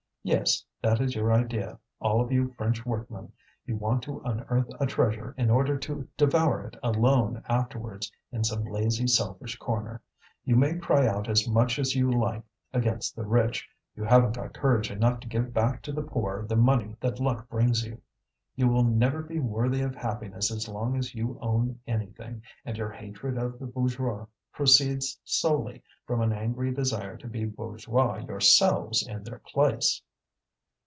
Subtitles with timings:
[0.23, 3.31] Yes, that is your idea, all of you French workmen;
[3.65, 8.63] you want to unearth a treasure in order to devour it alone afterwards in some
[8.65, 9.99] lazy, selfish corner.
[10.45, 14.53] You may cry out as much as you like against the rich, you haven't got
[14.53, 17.99] courage enough to give back to the poor the money that luck brings you.
[18.55, 22.91] You will never be worthy of happiness as long as you own anything, and your
[22.91, 29.23] hatred of the bourgeois proceeds solely from an angry desire to be bourgeois yourselves in
[29.23, 30.03] their place."